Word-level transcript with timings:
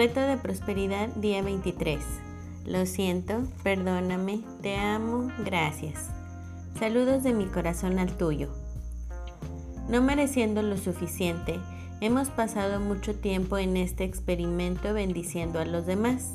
Reto 0.00 0.20
de 0.20 0.38
prosperidad 0.38 1.08
día 1.16 1.42
23. 1.42 2.00
Lo 2.64 2.86
siento, 2.86 3.42
perdóname, 3.62 4.40
te 4.62 4.76
amo, 4.76 5.28
gracias. 5.44 6.06
Saludos 6.78 7.22
de 7.22 7.34
mi 7.34 7.44
corazón 7.44 7.98
al 7.98 8.16
tuyo. 8.16 8.48
No 9.90 10.00
mereciendo 10.00 10.62
lo 10.62 10.78
suficiente, 10.78 11.60
hemos 12.00 12.30
pasado 12.30 12.80
mucho 12.80 13.14
tiempo 13.14 13.58
en 13.58 13.76
este 13.76 14.04
experimento 14.04 14.94
bendiciendo 14.94 15.58
a 15.58 15.66
los 15.66 15.84
demás. 15.84 16.32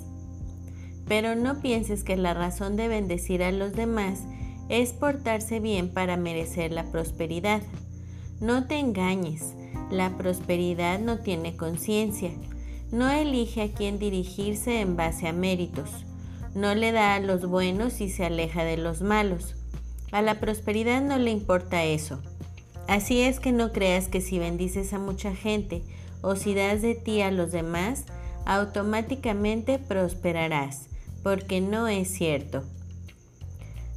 Pero 1.08 1.34
no 1.34 1.60
pienses 1.60 2.04
que 2.04 2.18
la 2.18 2.36
razón 2.36 2.76
de 2.76 2.88
bendecir 2.88 3.42
a 3.42 3.52
los 3.52 3.74
demás 3.74 4.20
es 4.70 4.94
portarse 4.94 5.60
bien 5.60 5.92
para 5.92 6.18
merecer 6.18 6.72
la 6.72 6.84
prosperidad. 6.92 7.64
No 8.40 8.68
te 8.68 8.78
engañes, 8.78 9.56
la 9.90 10.16
prosperidad 10.18 11.00
no 11.00 11.18
tiene 11.18 11.58
conciencia, 11.58 12.30
no 12.92 13.10
elige 13.10 13.62
a 13.62 13.72
quién 13.72 14.00
dirigirse 14.00 14.82
en 14.82 14.96
base 14.96 15.28
a 15.28 15.34
méritos, 15.34 16.06
no 16.54 16.74
le 16.74 16.92
da 16.92 17.16
a 17.16 17.20
los 17.20 17.46
buenos 17.46 18.00
y 18.02 18.10
se 18.10 18.26
aleja 18.26 18.64
de 18.64 18.78
los 18.78 19.02
malos. 19.02 19.56
A 20.12 20.22
la 20.22 20.40
prosperidad 20.40 21.02
no 21.02 21.18
le 21.18 21.32
importa 21.32 21.84
eso. 21.84 22.22
Así 22.88 23.22
es 23.22 23.40
que 23.40 23.52
no 23.52 23.72
creas 23.74 24.08
que 24.08 24.22
si 24.22 24.40
bendices 24.40 24.94
a 24.94 25.00
mucha 25.00 25.36
gente 25.36 25.82
o 26.22 26.36
si 26.36 26.54
das 26.54 26.82
de 26.82 26.96
ti 26.96 27.22
a 27.22 27.32
los 27.32 27.52
demás, 27.52 28.06
automáticamente 28.46 29.80
prosperarás, 29.80 30.88
porque 31.24 31.62
no 31.62 31.88
es 31.88 32.10
cierto. 32.10 32.64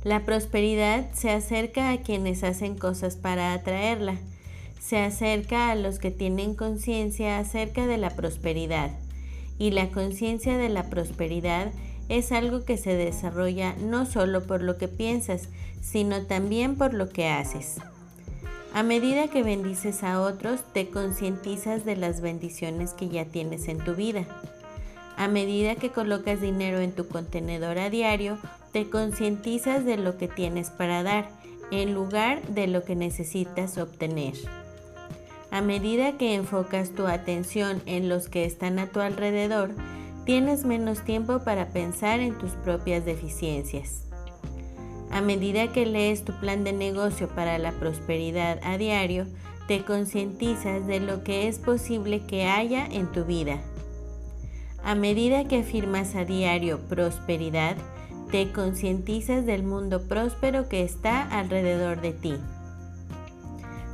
La 0.05 0.25
prosperidad 0.25 1.13
se 1.13 1.31
acerca 1.31 1.91
a 1.91 1.99
quienes 1.99 2.43
hacen 2.45 2.77
cosas 2.77 3.17
para 3.17 3.53
atraerla, 3.53 4.19
se 4.81 4.99
acerca 4.99 5.71
a 5.71 5.75
los 5.75 5.99
que 5.99 6.11
tienen 6.11 6.55
conciencia 6.55 7.39
acerca 7.39 7.87
de 7.87 7.99
la 7.99 8.11
prosperidad, 8.11 8.91
y 9.59 9.71
la 9.73 9.89
conciencia 9.91 10.57
de 10.57 10.69
la 10.69 10.89
prosperidad 10.89 11.73
es 12.09 12.33
algo 12.33 12.65
que 12.65 12.77
se 12.77 12.95
desarrolla 12.95 13.75
no 13.75 14.07
solo 14.07 14.47
por 14.47 14.63
lo 14.63 14.79
que 14.79 14.89
piensas, 14.89 15.49
sino 15.81 16.23
también 16.23 16.77
por 16.77 16.95
lo 16.95 17.09
que 17.09 17.29
haces. 17.29 17.77
A 18.75 18.83
medida 18.83 19.29
que 19.29 19.43
bendices 19.43 20.03
a 20.05 20.21
otros, 20.21 20.61
te 20.73 20.89
concientizas 20.89 21.85
de 21.85 21.97
las 21.97 22.21
bendiciones 22.21 22.93
que 22.93 23.09
ya 23.09 23.25
tienes 23.25 23.69
en 23.69 23.79
tu 23.79 23.95
vida. 23.95 24.27
A 25.17 25.27
medida 25.27 25.75
que 25.75 25.91
colocas 25.91 26.41
dinero 26.41 26.79
en 26.79 26.93
tu 26.93 27.09
contenedor 27.09 27.79
a 27.79 27.91
diario, 27.91 28.39
te 28.73 28.89
concientizas 28.89 29.85
de 29.85 29.97
lo 29.97 30.17
que 30.17 30.29
tienes 30.29 30.71
para 30.71 31.03
dar, 31.03 31.29
en 31.71 31.93
lugar 31.93 32.47
de 32.49 32.67
lo 32.67 32.85
que 32.85 32.95
necesitas 32.95 33.79
obtener. 33.79 34.35
A 35.51 35.63
medida 35.63 36.19
que 36.19 36.35
enfocas 36.35 36.91
tu 36.91 37.07
atención 37.07 37.83
en 37.87 38.09
los 38.09 38.29
que 38.29 38.45
están 38.45 38.79
a 38.79 38.87
tu 38.89 39.01
alrededor, 39.01 39.71
tienes 40.25 40.65
menos 40.65 41.05
tiempo 41.05 41.39
para 41.41 41.69
pensar 41.69 42.21
en 42.21 42.37
tus 42.37 42.51
propias 42.51 43.07
deficiencias. 43.07 44.05
A 45.11 45.23
medida 45.23 45.73
que 45.73 45.87
lees 45.87 46.23
tu 46.25 46.35
plan 46.35 46.65
de 46.65 46.75
negocio 46.75 47.29
para 47.29 47.57
la 47.57 47.73
prosperidad 47.73 48.61
a 48.63 48.77
diario, 48.77 49.27
te 49.67 49.85
concientizas 49.85 50.87
de 50.87 51.01
lo 51.01 51.25
que 51.25 51.49
es 51.49 51.59
posible 51.59 52.21
que 52.27 52.45
haya 52.45 52.87
en 52.87 53.11
tu 53.11 53.25
vida. 53.25 53.59
A 54.85 54.95
medida 54.95 55.49
que 55.49 55.61
afirmas 55.61 56.15
a 56.15 56.25
diario 56.25 56.79
prosperidad, 56.89 57.77
te 58.31 58.53
concientizas 58.53 59.47
del 59.47 59.63
mundo 59.63 60.07
próspero 60.09 60.69
que 60.69 60.83
está 60.83 61.23
alrededor 61.23 62.03
de 62.03 62.13
ti. 62.13 62.35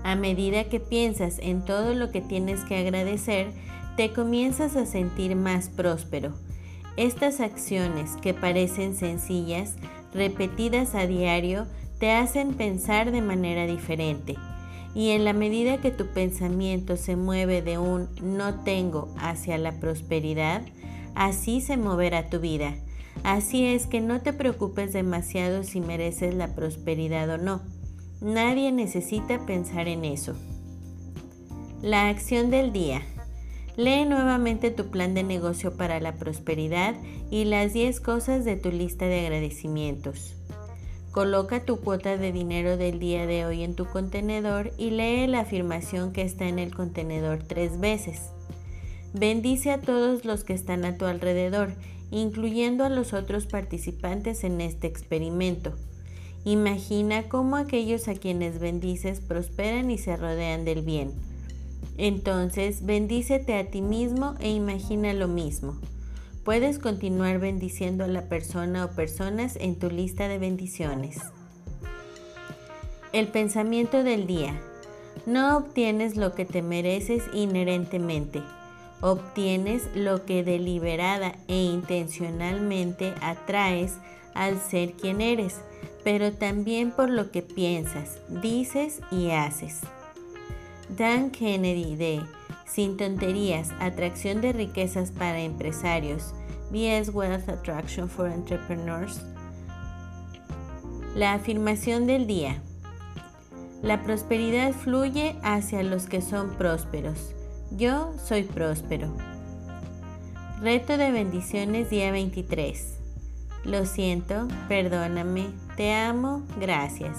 A 0.05 0.17
medida 0.17 0.65
que 0.65 0.81
piensas 0.81 1.39
en 1.41 1.65
todo 1.65 1.95
lo 1.95 2.11
que 2.11 2.21
tienes 2.21 2.61
que 2.65 2.77
agradecer, 2.77 3.49
te 3.97 4.13
comienzas 4.13 4.77
a 4.77 4.85
sentir 4.85 5.35
más 5.35 5.71
próspero. 5.71 6.35
Estas 6.99 7.41
acciones 7.41 8.11
que 8.21 8.35
parecen 8.35 8.95
sencillas, 8.95 9.77
repetidas 10.13 10.95
a 10.95 11.07
diario, 11.07 11.67
te 11.99 12.13
hacen 12.13 12.53
pensar 12.53 13.13
de 13.13 13.23
manera 13.23 13.67
diferente. 13.67 14.37
Y 14.95 15.11
en 15.11 15.25
la 15.25 15.33
medida 15.33 15.79
que 15.79 15.91
tu 15.91 16.07
pensamiento 16.09 16.99
se 16.99 17.17
mueve 17.17 17.63
de 17.63 17.79
un 17.79 18.11
no 18.23 18.63
tengo 18.63 19.09
hacia 19.19 19.57
la 19.57 19.81
prosperidad, 19.81 20.63
así 21.15 21.63
se 21.63 21.79
moverá 21.79 22.29
tu 22.29 22.41
vida. 22.41 22.75
Así 23.23 23.65
es 23.65 23.87
que 23.87 24.03
no 24.03 24.21
te 24.21 24.35
preocupes 24.35 24.93
demasiado 24.93 25.65
si 25.65 25.81
mereces 25.81 26.35
la 26.35 26.55
prosperidad 26.55 27.31
o 27.31 27.39
no. 27.39 27.74
Nadie 28.25 28.73
necesita 28.73 29.45
pensar 29.45 29.87
en 29.87 30.07
eso. 30.07 30.33
La 31.83 32.09
acción 32.09 32.51
del 32.51 32.73
día. 32.73 33.03
Lee 33.77 34.07
nuevamente 34.07 34.71
tu 34.71 34.87
plan 34.87 35.13
de 35.13 35.23
negocio 35.23 35.77
para 35.77 36.01
la 36.01 36.15
prosperidad 36.15 36.95
y 37.31 37.45
las 37.45 37.75
10 37.75 38.01
cosas 38.01 38.47
de 38.47 38.57
tu 38.57 38.73
lista 38.73 39.05
de 39.05 39.21
agradecimientos. 39.21 40.37
Coloca 41.13 41.67
tu 41.67 41.81
cuota 41.81 42.17
de 42.17 42.33
dinero 42.33 42.79
del 42.79 42.99
día 42.99 43.27
de 43.27 43.45
hoy 43.45 43.63
en 43.63 43.75
tu 43.75 43.85
contenedor 43.85 44.73
y 44.79 44.89
lee 44.89 45.27
la 45.27 45.41
afirmación 45.41 46.15
que 46.15 46.23
está 46.23 46.49
en 46.49 46.59
el 46.59 46.75
contenedor 46.75 47.43
tres 47.43 47.79
veces. 47.79 48.31
Bendice 49.13 49.71
a 49.71 49.83
todos 49.83 50.25
los 50.25 50.45
que 50.45 50.55
están 50.55 50.87
a 50.87 50.97
tu 50.97 51.05
alrededor, 51.05 51.75
incluyendo 52.11 52.85
a 52.85 52.89
los 52.89 53.13
otros 53.13 53.45
participantes 53.45 54.45
en 54.45 54.63
este 54.63 54.87
experimento. 54.87 55.75
Imagina 56.45 57.23
cómo 57.29 57.57
aquellos 57.57 58.07
a 58.09 58.15
quienes 58.15 58.59
bendices 58.59 59.21
prosperan 59.21 59.91
y 59.91 59.97
se 59.97 60.17
rodean 60.17 60.65
del 60.65 60.83
bien. 60.83 61.13
Entonces, 61.97 62.85
bendícete 62.85 63.57
a 63.57 63.71
ti 63.71 63.81
mismo 63.81 64.35
e 64.41 64.51
imagina 64.51 65.13
lo 65.15 65.29
mismo. 65.29 65.79
Puedes 66.45 66.79
continuar 66.79 67.39
bendiciendo 67.39 68.05
a 68.05 68.09
la 68.09 68.29
persona 68.29 68.85
o 68.85 68.91
personas 68.91 69.57
en 69.57 69.79
tu 69.79 69.91
lista 69.91 70.29
de 70.29 70.39
bendiciones. 70.39 71.19
El 73.13 73.29
pensamiento 73.29 74.03
del 74.03 74.27
día. 74.27 74.61
No 75.25 75.57
obtienes 75.57 76.17
lo 76.17 76.35
que 76.35 76.45
te 76.45 76.61
mereces 76.61 77.23
inherentemente. 77.33 78.43
Obtienes 79.01 79.89
lo 79.95 80.27
que 80.27 80.45
deliberada 80.45 81.37
e 81.49 81.57
intencionalmente 81.57 83.15
atraes 83.23 83.95
al 84.35 84.61
ser 84.61 84.93
quien 84.95 85.21
eres, 85.21 85.61
pero 86.05 86.33
también 86.33 86.91
por 86.91 87.09
lo 87.09 87.31
que 87.31 87.43
piensas, 87.43 88.19
dices 88.29 89.01
y 89.11 89.31
haces. 89.31 89.81
Dan 90.97 91.31
Kennedy 91.31 91.97
de 91.97 92.21
Sin 92.67 92.97
tonterías, 92.97 93.71
atracción 93.81 94.41
de 94.41 94.53
riquezas 94.53 95.11
para 95.11 95.41
empresarios, 95.41 96.35
BS 96.71 97.11
Wealth 97.11 97.49
Attraction 97.49 98.09
for 98.09 98.29
Entrepreneurs. 98.31 99.23
La 101.15 101.35
afirmación 101.35 102.07
del 102.07 102.27
día. 102.27 102.61
La 103.83 104.03
prosperidad 104.03 104.73
fluye 104.73 105.37
hacia 105.43 105.83
los 105.83 106.07
que 106.07 106.21
son 106.21 106.57
prósperos. 106.57 107.35
Yo 107.71 108.13
soy 108.19 108.43
próspero. 108.43 109.15
Reto 110.61 110.97
de 110.97 111.11
bendiciones 111.13 111.91
día 111.91 112.11
23. 112.11 113.04
Lo 113.65 113.87
siento, 113.87 114.49
perdóname, 114.69 115.47
te 115.77 115.93
amo, 115.93 116.43
gracias. 116.61 117.19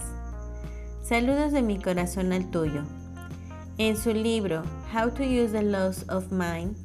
Saludos 1.04 1.52
de 1.52 1.62
mi 1.62 1.80
corazón 1.80 2.34
al 2.34 2.50
tuyo. 2.52 2.84
En 3.78 3.98
su 3.98 4.14
libro 4.14 4.64
How 4.94 5.12
to 5.12 5.24
Use 5.24 5.52
the 5.52 5.64
Laws 5.64 6.06
of 6.10 6.32
Mind, 6.32 6.76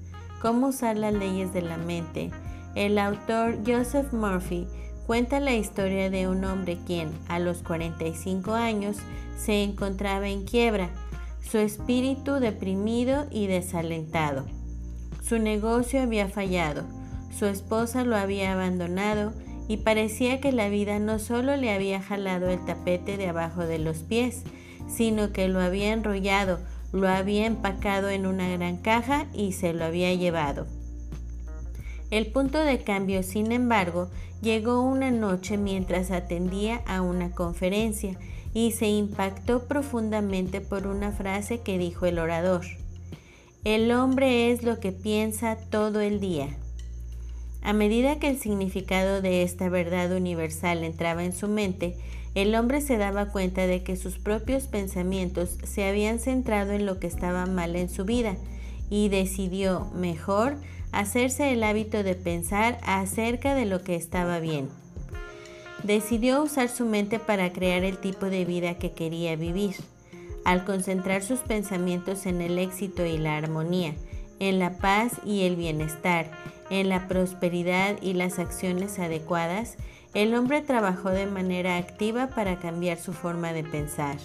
Cómo 0.40 0.68
usar 0.68 0.96
las 0.96 1.12
leyes 1.12 1.52
de 1.52 1.60
la 1.60 1.76
mente, 1.76 2.30
el 2.74 2.98
autor 2.98 3.58
Joseph 3.66 4.10
Murphy 4.14 4.66
cuenta 5.06 5.38
la 5.38 5.54
historia 5.54 6.08
de 6.08 6.28
un 6.28 6.44
hombre 6.44 6.78
quien, 6.86 7.10
a 7.28 7.38
los 7.38 7.62
45 7.62 8.54
años, 8.54 8.96
se 9.36 9.62
encontraba 9.62 10.28
en 10.28 10.44
quiebra, 10.44 10.88
su 11.42 11.58
espíritu 11.58 12.34
deprimido 12.34 13.26
y 13.30 13.48
desalentado. 13.48 14.46
Su 15.22 15.38
negocio 15.38 16.00
había 16.00 16.28
fallado, 16.28 16.84
su 17.38 17.44
esposa 17.44 18.04
lo 18.04 18.16
había 18.16 18.54
abandonado 18.54 19.34
y 19.70 19.76
parecía 19.76 20.40
que 20.40 20.50
la 20.50 20.68
vida 20.68 20.98
no 20.98 21.20
solo 21.20 21.56
le 21.56 21.70
había 21.72 22.02
jalado 22.02 22.48
el 22.48 22.58
tapete 22.64 23.16
de 23.16 23.28
abajo 23.28 23.68
de 23.68 23.78
los 23.78 23.98
pies, 23.98 24.42
sino 24.88 25.32
que 25.32 25.46
lo 25.46 25.60
había 25.60 25.92
enrollado, 25.92 26.58
lo 26.92 27.08
había 27.08 27.46
empacado 27.46 28.08
en 28.08 28.26
una 28.26 28.48
gran 28.48 28.78
caja 28.78 29.26
y 29.32 29.52
se 29.52 29.72
lo 29.72 29.84
había 29.84 30.12
llevado. 30.12 30.66
El 32.10 32.32
punto 32.32 32.58
de 32.58 32.82
cambio, 32.82 33.22
sin 33.22 33.52
embargo, 33.52 34.10
llegó 34.42 34.82
una 34.82 35.12
noche 35.12 35.56
mientras 35.56 36.10
atendía 36.10 36.82
a 36.88 37.00
una 37.00 37.30
conferencia 37.30 38.18
y 38.52 38.72
se 38.72 38.88
impactó 38.88 39.68
profundamente 39.68 40.60
por 40.60 40.88
una 40.88 41.12
frase 41.12 41.60
que 41.60 41.78
dijo 41.78 42.06
el 42.06 42.18
orador. 42.18 42.62
El 43.62 43.92
hombre 43.92 44.50
es 44.50 44.64
lo 44.64 44.80
que 44.80 44.90
piensa 44.90 45.54
todo 45.70 46.00
el 46.00 46.18
día. 46.18 46.56
A 47.62 47.72
medida 47.72 48.18
que 48.18 48.28
el 48.28 48.38
significado 48.38 49.20
de 49.20 49.42
esta 49.42 49.68
verdad 49.68 50.12
universal 50.12 50.82
entraba 50.82 51.24
en 51.24 51.32
su 51.32 51.46
mente, 51.46 51.96
el 52.34 52.54
hombre 52.54 52.80
se 52.80 52.96
daba 52.96 53.26
cuenta 53.26 53.66
de 53.66 53.82
que 53.82 53.96
sus 53.96 54.18
propios 54.18 54.66
pensamientos 54.66 55.58
se 55.64 55.84
habían 55.84 56.20
centrado 56.20 56.72
en 56.72 56.86
lo 56.86 56.98
que 56.98 57.06
estaba 57.06 57.46
mal 57.46 57.76
en 57.76 57.88
su 57.88 58.04
vida 58.04 58.36
y 58.88 59.08
decidió, 59.08 59.90
mejor, 59.94 60.56
hacerse 60.92 61.52
el 61.52 61.62
hábito 61.62 62.02
de 62.02 62.14
pensar 62.14 62.78
acerca 62.82 63.54
de 63.54 63.66
lo 63.66 63.82
que 63.82 63.94
estaba 63.94 64.38
bien. 64.38 64.68
Decidió 65.82 66.42
usar 66.42 66.68
su 66.68 66.84
mente 66.84 67.18
para 67.18 67.52
crear 67.52 67.84
el 67.84 67.98
tipo 67.98 68.26
de 68.26 68.44
vida 68.44 68.74
que 68.74 68.92
quería 68.92 69.36
vivir. 69.36 69.76
Al 70.44 70.64
concentrar 70.64 71.22
sus 71.22 71.40
pensamientos 71.40 72.26
en 72.26 72.40
el 72.40 72.58
éxito 72.58 73.04
y 73.04 73.18
la 73.18 73.36
armonía, 73.36 73.94
en 74.40 74.58
la 74.58 74.78
paz 74.78 75.12
y 75.24 75.42
el 75.42 75.54
bienestar, 75.54 76.30
en 76.70 76.88
la 76.88 77.06
prosperidad 77.06 77.96
y 78.02 78.14
las 78.14 78.38
acciones 78.38 78.98
adecuadas, 78.98 79.76
el 80.14 80.34
hombre 80.34 80.60
trabajó 80.60 81.10
de 81.10 81.26
manera 81.26 81.76
activa 81.76 82.28
para 82.28 82.58
cambiar 82.58 82.98
su 82.98 83.12
forma 83.12 83.52
de 83.52 83.62
pensar. 83.62 84.16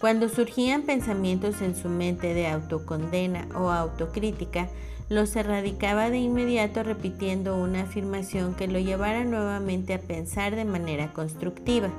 Cuando 0.00 0.28
surgían 0.28 0.82
pensamientos 0.82 1.60
en 1.60 1.74
su 1.74 1.88
mente 1.88 2.34
de 2.34 2.46
autocondena 2.46 3.48
o 3.54 3.70
autocrítica, 3.70 4.68
los 5.08 5.36
erradicaba 5.36 6.08
de 6.10 6.18
inmediato 6.18 6.82
repitiendo 6.82 7.56
una 7.56 7.82
afirmación 7.82 8.54
que 8.54 8.68
lo 8.68 8.78
llevara 8.78 9.24
nuevamente 9.24 9.94
a 9.94 10.00
pensar 10.00 10.56
de 10.56 10.64
manera 10.64 11.12
constructiva. 11.12 11.90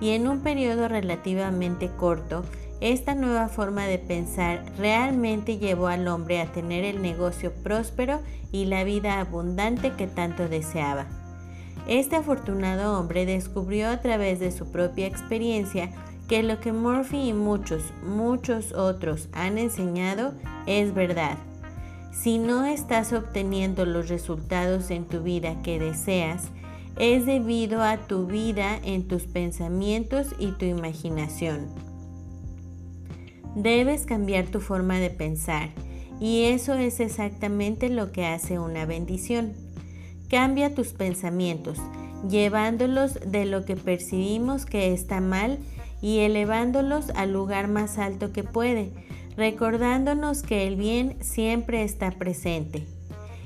Y 0.00 0.10
en 0.10 0.28
un 0.28 0.40
periodo 0.40 0.88
relativamente 0.88 1.90
corto, 1.96 2.44
esta 2.80 3.14
nueva 3.14 3.48
forma 3.48 3.86
de 3.86 3.98
pensar 3.98 4.64
realmente 4.78 5.58
llevó 5.58 5.88
al 5.88 6.08
hombre 6.08 6.40
a 6.40 6.52
tener 6.52 6.84
el 6.84 7.02
negocio 7.02 7.52
próspero 7.52 8.20
y 8.52 8.66
la 8.66 8.84
vida 8.84 9.20
abundante 9.20 9.92
que 9.92 10.06
tanto 10.06 10.48
deseaba. 10.48 11.06
Este 11.86 12.16
afortunado 12.16 12.98
hombre 12.98 13.26
descubrió 13.26 13.88
a 13.88 14.00
través 14.00 14.40
de 14.40 14.52
su 14.52 14.70
propia 14.70 15.06
experiencia 15.06 15.90
que 16.28 16.42
lo 16.42 16.60
que 16.60 16.72
Murphy 16.72 17.28
y 17.28 17.32
muchos, 17.32 17.82
muchos 18.04 18.72
otros 18.72 19.28
han 19.32 19.58
enseñado 19.58 20.34
es 20.66 20.94
verdad 20.94 21.38
si 22.18 22.38
no 22.38 22.66
estás 22.66 23.12
obteniendo 23.12 23.86
los 23.86 24.08
resultados 24.08 24.90
en 24.90 25.04
tu 25.04 25.22
vida 25.22 25.62
que 25.62 25.78
deseas, 25.78 26.48
es 26.98 27.26
debido 27.26 27.80
a 27.82 27.96
tu 27.96 28.26
vida 28.26 28.76
en 28.82 29.06
tus 29.06 29.24
pensamientos 29.26 30.34
y 30.36 30.50
tu 30.52 30.64
imaginación. 30.64 31.87
Debes 33.54 34.04
cambiar 34.04 34.46
tu 34.46 34.60
forma 34.60 34.98
de 34.98 35.10
pensar 35.10 35.70
y 36.20 36.44
eso 36.44 36.74
es 36.74 37.00
exactamente 37.00 37.88
lo 37.88 38.12
que 38.12 38.26
hace 38.26 38.58
una 38.58 38.86
bendición. 38.86 39.52
Cambia 40.28 40.74
tus 40.74 40.88
pensamientos, 40.88 41.78
llevándolos 42.28 43.18
de 43.26 43.46
lo 43.46 43.64
que 43.64 43.76
percibimos 43.76 44.66
que 44.66 44.92
está 44.92 45.20
mal 45.20 45.58
y 46.02 46.18
elevándolos 46.18 47.10
al 47.14 47.32
lugar 47.32 47.68
más 47.68 47.98
alto 47.98 48.32
que 48.32 48.44
puede, 48.44 48.90
recordándonos 49.36 50.42
que 50.42 50.66
el 50.66 50.76
bien 50.76 51.16
siempre 51.20 51.82
está 51.82 52.10
presente. 52.10 52.84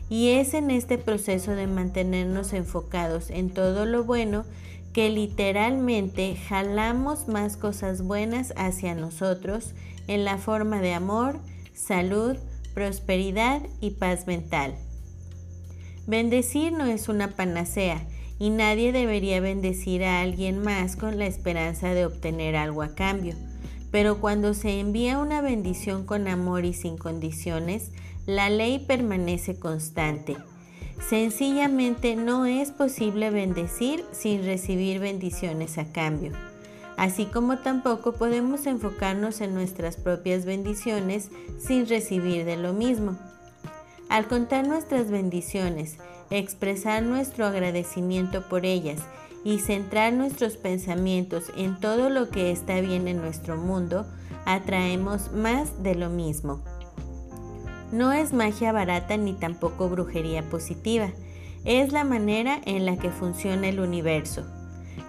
Y 0.09 0.31
es 0.31 0.53
en 0.55 0.71
este 0.71 0.99
proceso 0.99 1.53
de 1.53 1.67
mantenernos 1.67 2.53
enfocados 2.53 3.31
en 3.31 3.51
todo 3.51 3.87
lo 3.87 4.05
bueno 4.05 4.45
que 4.93 5.09
literalmente 5.09 6.37
jalamos 6.37 7.29
más 7.29 7.57
cosas 7.57 8.03
buenas 8.03 8.53
hacia 8.57 8.95
nosotros 8.95 9.73
en 10.07 10.25
la 10.25 10.39
forma 10.39 10.81
de 10.81 10.95
amor, 10.95 11.41
salud, 11.75 12.37
prosperidad 12.75 13.63
y 13.81 13.91
paz 13.91 14.27
mental. 14.27 14.75
Bendecir 16.07 16.73
no 16.73 16.87
es 16.87 17.09
una 17.09 17.37
panacea 17.37 18.07
y 18.39 18.51
nadie 18.51 18.93
debería 18.93 19.41
bendecir 19.41 20.05
a 20.05 20.21
alguien 20.21 20.59
más 20.59 20.97
con 20.97 21.19
la 21.19 21.27
esperanza 21.27 21.95
de 21.95 22.07
obtener 22.07 22.57
algo 22.57 22.83
a 22.83 22.95
cambio. 22.95 23.37
Pero 23.93 24.21
cuando 24.21 24.55
se 24.55 24.81
envía 24.81 25.19
una 25.19 25.43
bendición 25.43 26.05
con 26.05 26.27
amor 26.27 26.65
y 26.65 26.73
sin 26.73 26.97
condiciones, 26.97 27.93
la 28.27 28.51
ley 28.51 28.81
permanece 28.81 29.59
constante. 29.59 30.37
Sencillamente 31.09 32.17
no 32.17 32.47
es 32.47 32.71
posible 32.71 33.31
bendecir 33.31 34.05
sin 34.13 34.45
recibir 34.45 34.99
bendiciones 34.99 35.79
a 35.79 35.93
cambio. 35.93 36.33
Así 36.97 37.27
como 37.27 37.59
tampoco 37.59 38.13
podemos 38.13 38.67
enfocarnos 38.67 39.41
en 39.41 39.55
nuestras 39.55 39.97
propias 39.97 40.45
bendiciones 40.45 41.31
sin 41.59 41.89
recibir 41.89 42.45
de 42.45 42.57
lo 42.57 42.73
mismo. 42.73 43.17
Al 44.09 44.27
contar 44.27 44.67
nuestras 44.67 45.11
bendiciones, 45.11 45.97
expresar 46.31 47.03
nuestro 47.03 47.47
agradecimiento 47.47 48.49
por 48.49 48.67
ellas 48.67 49.01
y 49.45 49.59
centrar 49.59 50.13
nuestros 50.13 50.57
pensamientos 50.57 51.45
en 51.57 51.81
todo 51.81 52.11
lo 52.11 52.29
que 52.29 52.53
está 52.53 52.81
bien 52.81 53.09
en 53.09 53.17
nuestro 53.17 53.57
mundo, 53.57 54.07
atraemos 54.45 55.33
más 55.33 55.83
de 55.83 55.95
lo 55.95 56.11
mismo. 56.11 56.63
No 57.91 58.13
es 58.13 58.33
magia 58.33 58.73
barata 58.73 59.17
ni 59.17 59.35
tampoco 59.35 59.89
brujería 59.89 60.49
positiva, 60.49 61.11
es 61.65 61.93
la 61.93 62.05
manera 62.05 62.61
en 62.65 62.87
la 62.87 62.97
que 62.97 63.11
funciona 63.11 63.69
el 63.69 63.81
universo. 63.81 64.47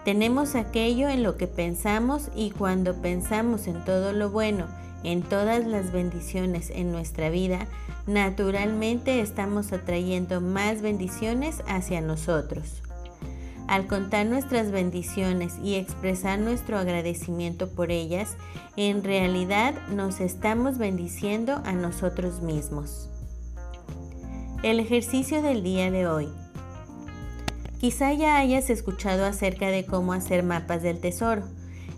Tenemos 0.05 0.55
aquello 0.55 1.09
en 1.09 1.23
lo 1.23 1.37
que 1.37 1.47
pensamos 1.47 2.29
y 2.35 2.51
cuando 2.51 3.01
pensamos 3.01 3.67
en 3.67 3.83
todo 3.85 4.11
lo 4.11 4.29
bueno, 4.29 4.67
en 5.03 5.21
todas 5.21 5.65
las 5.65 5.91
bendiciones 5.91 6.69
en 6.69 6.91
nuestra 6.91 7.29
vida, 7.29 7.67
naturalmente 8.07 9.21
estamos 9.21 9.71
atrayendo 9.71 10.41
más 10.41 10.81
bendiciones 10.81 11.63
hacia 11.67 12.01
nosotros. 12.01 12.81
Al 13.67 13.87
contar 13.87 14.25
nuestras 14.25 14.71
bendiciones 14.71 15.53
y 15.63 15.75
expresar 15.75 16.37
nuestro 16.37 16.77
agradecimiento 16.77 17.69
por 17.69 17.91
ellas, 17.91 18.35
en 18.75 19.03
realidad 19.03 19.73
nos 19.89 20.19
estamos 20.19 20.77
bendiciendo 20.77 21.61
a 21.63 21.71
nosotros 21.71 22.41
mismos. 22.41 23.09
El 24.63 24.79
ejercicio 24.79 25.41
del 25.41 25.63
día 25.63 25.91
de 25.91 26.07
hoy. 26.07 26.42
Quizá 27.83 28.13
ya 28.13 28.37
hayas 28.37 28.69
escuchado 28.69 29.25
acerca 29.25 29.67
de 29.67 29.85
cómo 29.85 30.13
hacer 30.13 30.41
mapas 30.41 30.81
del 30.83 31.01
tesoro. 31.01 31.43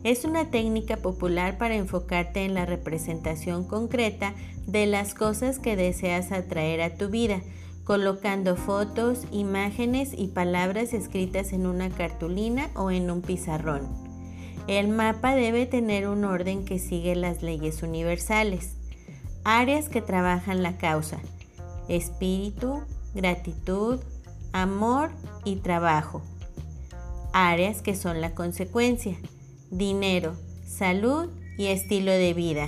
Es 0.04 0.26
una 0.26 0.50
técnica 0.50 0.98
popular 0.98 1.60
para 1.60 1.76
enfocarte 1.76 2.44
en 2.44 2.56
la 2.56 2.66
representación 2.66 3.68
concreta 3.68 4.34
de 4.66 4.88
las 4.88 5.14
cosas 5.14 5.60
que 5.60 5.76
deseas 5.76 6.32
atraer 6.32 6.82
a 6.82 6.96
tu 6.96 7.10
vida, 7.10 7.44
colocando 7.84 8.56
fotos, 8.56 9.28
imágenes 9.32 10.10
y 10.18 10.30
palabras 10.30 10.92
escritas 10.92 11.54
en 11.54 11.68
una 11.68 11.92
cartulina 11.92 12.72
o 12.74 12.90
en 12.90 13.12
un 13.12 13.22
pizarrón. 13.22 13.88
El 14.66 14.88
mapa 14.88 15.36
debe 15.36 15.68
tener 15.68 16.08
un 16.08 16.24
orden 16.24 16.66
que 16.66 16.80
sigue 16.80 17.16
las 17.16 17.44
leyes 17.44 17.84
universales. 17.84 18.76
Áreas 19.44 19.88
que 19.88 20.02
trabajan 20.02 20.64
la 20.64 20.78
causa. 20.78 21.20
Espíritu, 21.88 22.82
gratitud, 23.14 24.00
amor 24.56 25.12
y 25.44 25.58
trabajo. 25.58 26.22
Áreas 27.34 27.82
que 27.82 27.96
son 27.96 28.22
la 28.22 28.34
consecuencia. 28.34 29.18
Dinero, 29.70 30.36
salud 30.66 31.30
y 31.58 31.68
estilo 31.68 32.12
de 32.12 32.34
vida. 32.34 32.68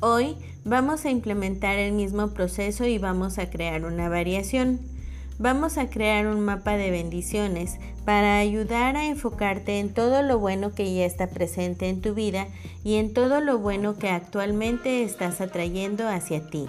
Hoy 0.00 0.36
Vamos 0.68 1.04
a 1.04 1.10
implementar 1.10 1.78
el 1.78 1.92
mismo 1.92 2.30
proceso 2.30 2.86
y 2.86 2.98
vamos 2.98 3.38
a 3.38 3.48
crear 3.50 3.84
una 3.84 4.08
variación. 4.08 4.80
Vamos 5.38 5.78
a 5.78 5.88
crear 5.90 6.26
un 6.26 6.40
mapa 6.40 6.76
de 6.76 6.90
bendiciones 6.90 7.76
para 8.04 8.38
ayudar 8.38 8.96
a 8.96 9.06
enfocarte 9.06 9.78
en 9.78 9.94
todo 9.94 10.24
lo 10.24 10.40
bueno 10.40 10.74
que 10.74 10.92
ya 10.92 11.04
está 11.04 11.28
presente 11.28 11.88
en 11.88 12.00
tu 12.00 12.14
vida 12.14 12.48
y 12.82 12.96
en 12.96 13.14
todo 13.14 13.40
lo 13.40 13.58
bueno 13.58 13.96
que 13.96 14.08
actualmente 14.08 15.04
estás 15.04 15.40
atrayendo 15.40 16.08
hacia 16.08 16.44
ti. 16.50 16.66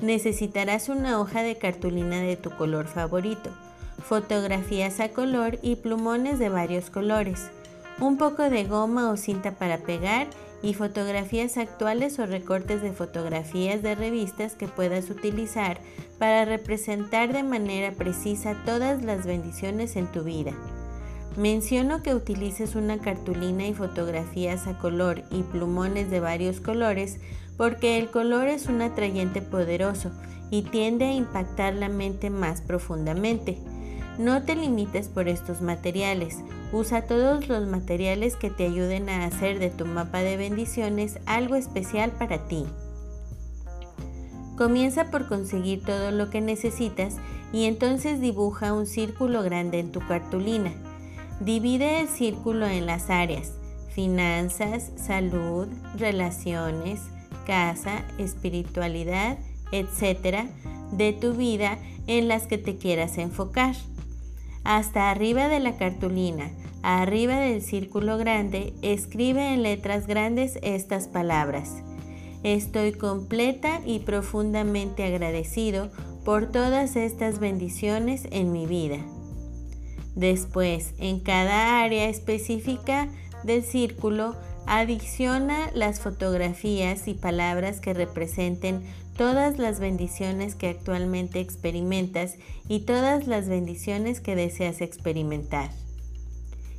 Necesitarás 0.00 0.90
una 0.90 1.18
hoja 1.18 1.42
de 1.42 1.56
cartulina 1.56 2.20
de 2.20 2.36
tu 2.36 2.50
color 2.50 2.86
favorito, 2.86 3.48
fotografías 3.98 5.00
a 5.00 5.08
color 5.08 5.58
y 5.62 5.76
plumones 5.76 6.38
de 6.38 6.50
varios 6.50 6.90
colores, 6.90 7.48
un 7.98 8.18
poco 8.18 8.42
de 8.50 8.64
goma 8.64 9.10
o 9.10 9.16
cinta 9.16 9.52
para 9.52 9.78
pegar 9.78 10.26
y 10.62 10.74
fotografías 10.74 11.56
actuales 11.56 12.18
o 12.18 12.26
recortes 12.26 12.82
de 12.82 12.92
fotografías 12.92 13.82
de 13.82 13.94
revistas 13.94 14.54
que 14.54 14.68
puedas 14.68 15.08
utilizar 15.08 15.80
para 16.18 16.44
representar 16.44 17.32
de 17.32 17.42
manera 17.42 17.92
precisa 17.92 18.54
todas 18.66 19.02
las 19.02 19.24
bendiciones 19.24 19.96
en 19.96 20.12
tu 20.12 20.24
vida. 20.24 20.52
Menciono 21.38 22.02
que 22.02 22.14
utilices 22.14 22.74
una 22.74 22.98
cartulina 22.98 23.66
y 23.66 23.74
fotografías 23.74 24.66
a 24.66 24.78
color 24.78 25.22
y 25.30 25.42
plumones 25.42 26.10
de 26.10 26.20
varios 26.20 26.60
colores 26.60 27.18
porque 27.56 27.98
el 27.98 28.10
color 28.10 28.48
es 28.48 28.66
un 28.66 28.82
atrayente 28.82 29.42
poderoso 29.42 30.10
y 30.50 30.62
tiende 30.62 31.06
a 31.06 31.12
impactar 31.12 31.74
la 31.74 31.88
mente 31.88 32.30
más 32.30 32.60
profundamente. 32.60 33.58
No 34.18 34.42
te 34.44 34.56
limites 34.56 35.08
por 35.08 35.28
estos 35.28 35.60
materiales. 35.60 36.38
Usa 36.72 37.06
todos 37.06 37.48
los 37.48 37.66
materiales 37.66 38.36
que 38.36 38.50
te 38.50 38.64
ayuden 38.64 39.08
a 39.08 39.26
hacer 39.26 39.58
de 39.58 39.70
tu 39.70 39.84
mapa 39.84 40.20
de 40.20 40.36
bendiciones 40.36 41.18
algo 41.26 41.54
especial 41.54 42.12
para 42.12 42.46
ti. 42.48 42.64
Comienza 44.56 45.10
por 45.10 45.28
conseguir 45.28 45.82
todo 45.84 46.12
lo 46.12 46.30
que 46.30 46.40
necesitas 46.40 47.16
y 47.52 47.64
entonces 47.64 48.20
dibuja 48.20 48.72
un 48.72 48.86
círculo 48.86 49.42
grande 49.42 49.80
en 49.80 49.92
tu 49.92 50.00
cartulina. 50.00 50.72
Divide 51.40 52.00
el 52.00 52.08
círculo 52.08 52.66
en 52.66 52.86
las 52.86 53.10
áreas 53.10 53.52
finanzas, 53.96 54.92
salud, 54.96 55.68
relaciones, 55.96 57.00
casa, 57.46 58.04
espiritualidad, 58.18 59.38
etcétera, 59.72 60.46
de 60.92 61.12
tu 61.14 61.32
vida 61.32 61.78
en 62.06 62.28
las 62.28 62.46
que 62.46 62.58
te 62.58 62.76
quieras 62.76 63.16
enfocar. 63.16 63.74
Hasta 64.64 65.10
arriba 65.10 65.48
de 65.48 65.60
la 65.60 65.76
cartulina, 65.76 66.50
arriba 66.82 67.38
del 67.40 67.62
círculo 67.62 68.18
grande, 68.18 68.74
escribe 68.82 69.54
en 69.54 69.62
letras 69.62 70.06
grandes 70.06 70.58
estas 70.62 71.08
palabras. 71.08 71.82
Estoy 72.42 72.92
completa 72.92 73.80
y 73.86 74.00
profundamente 74.00 75.04
agradecido 75.04 75.90
por 76.24 76.50
todas 76.50 76.96
estas 76.96 77.38
bendiciones 77.38 78.26
en 78.30 78.52
mi 78.52 78.66
vida. 78.66 78.98
Después, 80.16 80.94
en 80.98 81.20
cada 81.20 81.82
área 81.82 82.08
específica 82.08 83.08
del 83.46 83.62
círculo, 83.62 84.36
adiciona 84.66 85.70
las 85.74 86.00
fotografías 86.00 87.08
y 87.08 87.14
palabras 87.14 87.80
que 87.80 87.94
representen 87.94 88.82
todas 89.16 89.58
las 89.58 89.80
bendiciones 89.80 90.54
que 90.54 90.68
actualmente 90.68 91.40
experimentas 91.40 92.34
y 92.68 92.80
todas 92.80 93.26
las 93.26 93.48
bendiciones 93.48 94.20
que 94.20 94.36
deseas 94.36 94.80
experimentar. 94.80 95.70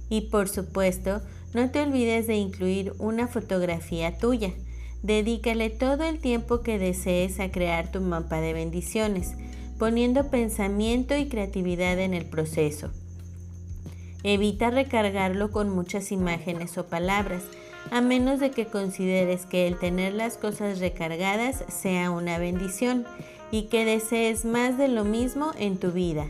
Y 0.10 0.30
por 0.30 0.50
supuesto, 0.50 1.22
no 1.54 1.72
te 1.72 1.82
olvides 1.82 2.28
de 2.28 2.36
incluir 2.36 2.94
una 3.00 3.28
fotografía 3.28 4.18
tuya. 4.18 4.54
Dedícale 5.02 5.70
todo 5.70 6.04
el 6.04 6.20
tiempo 6.20 6.62
que 6.62 6.80
desees 6.80 7.40
a 7.40 7.52
crear 7.52 7.92
tu 7.92 8.02
mapa 8.02 8.42
de 8.42 8.54
bendiciones, 8.54 9.34
poniendo 9.80 10.30
pensamiento 10.30 11.16
y 11.16 11.28
creatividad 11.28 12.00
en 12.00 12.14
el 12.14 12.26
proceso. 12.26 12.92
Evita 14.24 14.72
recargarlo 14.72 15.52
con 15.52 15.70
muchas 15.70 16.12
imágenes 16.12 16.78
o 16.78 16.88
palabras, 16.88 17.44
a 17.92 18.02
menos 18.02 18.40
de 18.40 18.52
que 18.52 18.66
consideres 18.66 19.46
que 19.46 19.68
el 19.68 19.78
tener 19.78 20.14
las 20.14 20.38
cosas 20.38 20.80
recargadas 20.80 21.64
sea 21.70 22.12
una 22.12 22.38
bendición 22.38 23.06
y 23.52 23.64
que 23.64 23.86
desees 23.86 24.44
más 24.44 24.78
de 24.78 24.88
lo 24.88 25.06
mismo 25.06 25.52
en 25.58 25.78
tu 25.78 25.92
vida. 25.92 26.26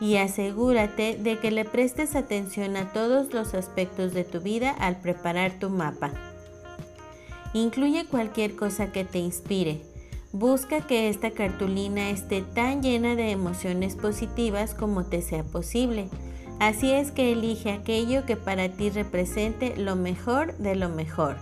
Y 0.00 0.16
asegúrate 0.16 1.18
de 1.18 1.38
que 1.38 1.50
le 1.50 1.66
prestes 1.66 2.16
atención 2.16 2.76
a 2.76 2.92
todos 2.92 3.34
los 3.34 3.52
aspectos 3.54 4.14
de 4.14 4.24
tu 4.24 4.40
vida 4.40 4.70
al 4.70 5.00
preparar 5.00 5.58
tu 5.58 5.68
mapa. 5.68 6.12
Incluye 7.52 8.06
cualquier 8.06 8.56
cosa 8.56 8.92
que 8.92 9.04
te 9.04 9.18
inspire. 9.18 9.82
Busca 10.32 10.86
que 10.86 11.08
esta 11.10 11.32
cartulina 11.32 12.08
esté 12.08 12.40
tan 12.40 12.82
llena 12.82 13.16
de 13.16 13.32
emociones 13.32 13.96
positivas 13.96 14.74
como 14.74 15.04
te 15.04 15.20
sea 15.20 15.42
posible 15.42 16.08
Así 16.60 16.92
es 16.92 17.10
que 17.10 17.32
elige 17.32 17.72
aquello 17.72 18.26
que 18.26 18.36
para 18.36 18.68
ti 18.68 18.90
represente 18.90 19.74
lo 19.78 19.96
mejor 19.96 20.54
de 20.58 20.76
lo 20.76 20.90
mejor. 20.90 21.36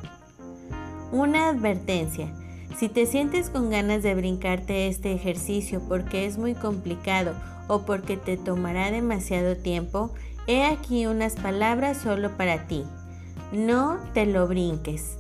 Una 1.11 1.49
advertencia. 1.49 2.33
Si 2.79 2.89
te 2.89 3.05
sientes 3.05 3.51
con 3.51 3.69
ganas 3.69 4.05
de 4.05 4.15
brincarte 4.15 4.87
este 4.87 5.13
ejercicio 5.13 5.83
porque 5.89 6.25
es 6.25 6.39
muy 6.39 6.55
complicado 6.55 7.35
o 7.67 7.83
porque 7.83 8.17
te 8.17 8.37
tomará 8.37 8.93
demasiado 8.93 9.57
tiempo, 9.57 10.15
he 10.47 10.65
aquí 10.65 11.07
unas 11.07 11.35
palabras 11.35 11.97
solo 11.97 12.37
para 12.37 12.69
ti. 12.69 12.85
No 13.51 13.99
te 14.15 14.25
lo 14.25 14.47
brinques. 14.47 15.17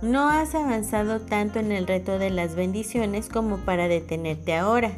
No 0.00 0.30
has 0.30 0.54
avanzado 0.54 1.20
tanto 1.20 1.58
en 1.58 1.70
el 1.70 1.86
reto 1.86 2.18
de 2.18 2.30
las 2.30 2.54
bendiciones 2.54 3.28
como 3.28 3.58
para 3.58 3.88
detenerte 3.88 4.54
ahora. 4.54 4.92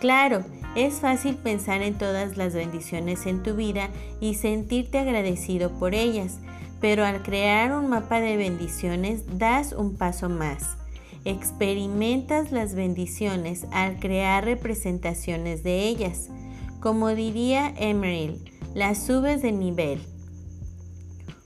Claro, 0.00 0.44
es 0.76 1.00
fácil 1.00 1.36
pensar 1.36 1.80
en 1.80 1.96
todas 1.96 2.36
las 2.36 2.52
bendiciones 2.52 3.24
en 3.24 3.42
tu 3.42 3.56
vida 3.56 3.88
y 4.20 4.34
sentirte 4.34 4.98
agradecido 4.98 5.70
por 5.70 5.94
ellas, 5.94 6.38
pero 6.82 7.06
al 7.06 7.22
crear 7.22 7.74
un 7.74 7.88
mapa 7.88 8.20
de 8.20 8.36
bendiciones 8.36 9.38
das 9.38 9.72
un 9.72 9.96
paso 9.96 10.28
más. 10.28 10.76
Experimentas 11.24 12.52
las 12.52 12.74
bendiciones 12.74 13.66
al 13.72 13.98
crear 13.98 14.44
representaciones 14.44 15.62
de 15.62 15.88
ellas. 15.88 16.28
Como 16.78 17.08
diría 17.08 17.72
Emeril, 17.78 18.44
las 18.74 19.06
subes 19.06 19.40
de 19.40 19.52
nivel. 19.52 19.98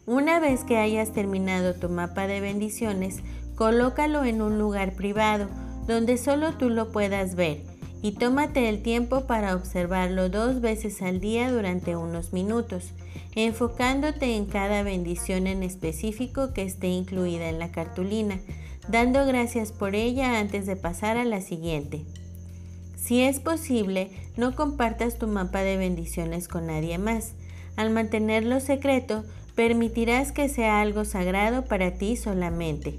Una 0.07 0.41
vez 0.41 0.65
que 0.65 0.77
hayas 0.77 1.13
terminado 1.13 1.75
tu 1.75 1.89
mapa 1.89 2.27
de 2.27 2.41
bendiciones, 2.41 3.21
colócalo 3.55 4.25
en 4.25 4.43
un 4.43 4.59
lugar 4.59 4.95
privado 4.95 5.49
donde 5.87 6.19
solo 6.19 6.55
tú 6.55 6.69
lo 6.69 6.91
puedas 6.91 7.37
ver 7.37 7.70
y 8.03 8.13
tómate 8.13 8.69
el 8.69 8.83
tiempo 8.83 9.27
para 9.27 9.55
observarlo 9.55 10.29
dos 10.29 10.61
veces 10.61 11.03
al 11.03 11.21
día 11.21 11.51
durante 11.51 11.97
unos 11.97 12.33
minutos, 12.33 12.93
enfocándote 13.35 14.37
en 14.37 14.47
cada 14.47 14.83
bendición 14.83 15.47
en 15.47 15.63
específico 15.63 16.53
que 16.53 16.63
esté 16.63 16.89
incluida 16.89 17.49
en 17.49 17.59
la 17.59 17.71
cartulina, 17.71 18.41
dando 18.89 19.27
gracias 19.27 19.73
por 19.73 19.95
ella 19.95 20.39
antes 20.39 20.67
de 20.67 20.77
pasar 20.77 21.17
a 21.17 21.25
la 21.25 21.41
siguiente. 21.41 22.05
Si 22.97 23.23
es 23.23 23.41
posible, 23.41 24.11
no 24.37 24.55
compartas 24.55 25.19
tu 25.19 25.27
mapa 25.27 25.61
de 25.63 25.77
bendiciones 25.77 26.49
con 26.49 26.67
nadie 26.67 26.99
más. 26.99 27.33
Al 27.77 27.91
mantenerlo 27.91 28.61
secreto, 28.61 29.25
permitirás 29.55 30.33
que 30.33 30.49
sea 30.49 30.81
algo 30.81 31.05
sagrado 31.05 31.65
para 31.65 31.95
ti 31.95 32.17
solamente. 32.17 32.99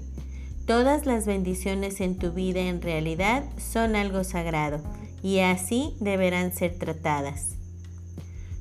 Todas 0.66 1.06
las 1.06 1.26
bendiciones 1.26 2.00
en 2.00 2.16
tu 2.18 2.30
vida 2.30 2.60
en 2.60 2.82
realidad 2.82 3.44
son 3.58 3.96
algo 3.96 4.22
sagrado 4.22 4.80
y 5.22 5.40
así 5.40 5.94
deberán 5.98 6.52
ser 6.52 6.78
tratadas. 6.78 7.56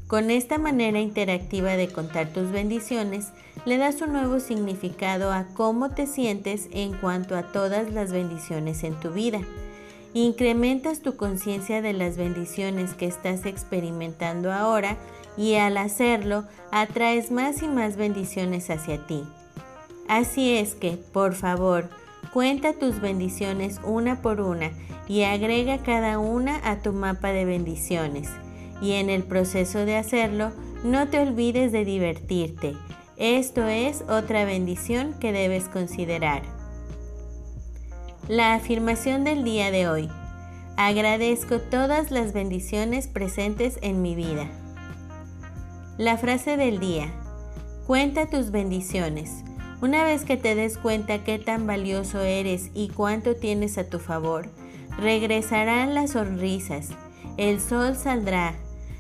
Con 0.08 0.30
esta 0.30 0.58
manera 0.58 1.00
interactiva 1.00 1.78
de 1.78 1.88
contar 1.88 2.34
tus 2.34 2.52
bendiciones, 2.52 3.28
le 3.66 3.78
das 3.78 4.02
un 4.02 4.14
nuevo 4.14 4.40
significado 4.40 5.32
a 5.32 5.46
cómo 5.54 5.92
te 5.92 6.08
sientes 6.08 6.68
en 6.72 6.94
cuanto 6.94 7.38
a 7.38 7.52
todas 7.52 7.94
las 7.94 8.12
bendiciones 8.12 8.84
en 8.84 9.00
tu 9.00 9.12
vida. 9.12 9.40
Incrementas 10.14 11.02
tu 11.02 11.16
conciencia 11.16 11.82
de 11.82 11.94
las 11.94 12.18
bendiciones 12.18 12.94
que 12.96 13.06
estás 13.06 13.46
experimentando 13.46 14.52
ahora 14.52 14.98
y 15.38 15.54
al 15.56 15.78
hacerlo 15.78 16.46
atraes 16.72 17.32
más 17.32 17.62
y 17.64 17.68
más 17.68 17.96
bendiciones 17.96 18.70
hacia 18.70 19.06
ti. 19.08 19.24
Así 20.12 20.58
es 20.58 20.76
que, 20.76 20.98
por 20.98 21.36
favor, 21.36 21.90
cuenta 22.34 22.74
tus 22.74 23.00
bendiciones 23.00 23.80
una 23.86 24.22
por 24.22 24.42
una 24.42 24.72
y 25.08 25.24
agrega 25.24 25.78
cada 25.84 26.20
una 26.20 26.60
a 26.70 26.82
tu 26.82 26.92
mapa 26.92 27.30
de 27.30 27.46
bendiciones. 27.46 28.28
Y 28.82 28.96
en 28.96 29.10
el 29.10 29.24
proceso 29.24 29.86
de 29.86 29.96
hacerlo, 29.96 30.52
no 30.84 31.08
te 31.08 31.20
olvides 31.20 31.72
de 31.72 31.86
divertirte. 31.86 32.74
Esto 33.16 33.66
es 33.68 34.04
otra 34.10 34.44
bendición 34.44 35.14
que 35.18 35.32
debes 35.32 35.70
considerar. 35.70 36.42
La 38.28 38.54
afirmación 38.54 39.24
del 39.24 39.46
día 39.46 39.72
de 39.72 39.88
hoy. 39.88 40.10
Agradezco 40.76 41.60
todas 41.60 42.12
las 42.12 42.34
bendiciones 42.34 43.08
presentes 43.08 43.80
en 43.82 44.02
mi 44.02 44.16
vida. 44.16 44.50
La 45.98 46.18
frase 46.18 46.58
del 46.58 46.82
día. 46.82 47.08
Cuenta 47.88 48.30
tus 48.30 48.52
bendiciones. 48.52 49.46
Una 49.82 50.04
vez 50.04 50.26
que 50.26 50.38
te 50.38 50.54
des 50.54 50.78
cuenta 50.78 51.24
qué 51.24 51.40
tan 51.40 51.66
valioso 51.66 52.22
eres 52.22 52.70
y 52.76 52.90
cuánto 52.90 53.36
tienes 53.36 53.80
a 53.80 53.90
tu 53.90 53.98
favor, 53.98 54.48
regresarán 55.00 55.96
las 55.96 56.12
sonrisas, 56.12 56.90
el 57.38 57.60
sol 57.60 57.96
saldrá, 57.96 58.54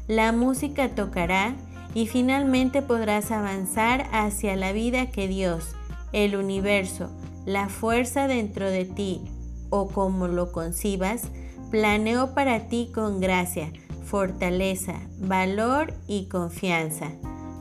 la 0.07 0.31
música 0.31 0.89
tocará 0.89 1.53
y 1.93 2.07
finalmente 2.07 2.81
podrás 2.81 3.31
avanzar 3.31 4.09
hacia 4.11 4.55
la 4.55 4.71
vida 4.71 5.11
que 5.11 5.27
Dios, 5.27 5.75
el 6.13 6.35
universo, 6.35 7.11
la 7.45 7.69
fuerza 7.69 8.27
dentro 8.27 8.67
de 8.67 8.85
ti 8.85 9.21
o 9.69 9.87
como 9.87 10.27
lo 10.27 10.51
concibas, 10.51 11.27
planeó 11.69 12.33
para 12.33 12.67
ti 12.69 12.89
con 12.91 13.19
gracia, 13.19 13.71
fortaleza, 14.03 14.95
valor 15.19 15.93
y 16.07 16.27
confianza. 16.27 17.11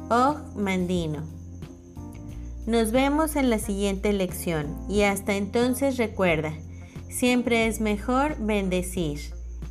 Oh, 0.08 0.36
Mandino. 0.56 1.39
Nos 2.70 2.92
vemos 2.92 3.34
en 3.34 3.50
la 3.50 3.58
siguiente 3.58 4.12
lección 4.12 4.86
y 4.88 5.02
hasta 5.02 5.34
entonces 5.34 5.96
recuerda, 5.96 6.52
siempre 7.08 7.66
es 7.66 7.80
mejor 7.80 8.36
bendecir 8.38 9.18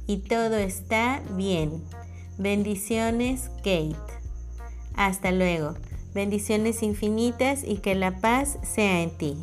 y 0.06 0.18
todo 0.18 0.58
está 0.58 1.24
bien. 1.38 1.82
Bendiciones, 2.38 3.52
Kate. 3.60 3.96
Hasta 4.96 5.32
luego. 5.32 5.76
Bendiciones 6.14 6.84
infinitas 6.84 7.64
y 7.64 7.78
que 7.78 7.96
la 7.96 8.20
paz 8.20 8.58
sea 8.64 9.02
en 9.02 9.18
ti. 9.18 9.38